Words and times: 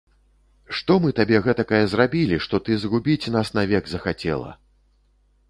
Што 0.77 0.95
мы 1.03 1.11
табе 1.19 1.41
гэтакае 1.47 1.81
зрабілі, 1.91 2.41
што 2.47 2.61
ты 2.71 2.79
згубіць 2.85 3.31
нас 3.37 3.53
навек 3.59 3.93
захацела! 3.95 4.51